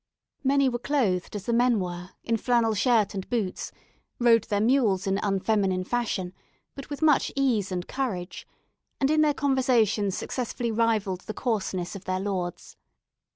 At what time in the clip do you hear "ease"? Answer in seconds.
7.35-7.71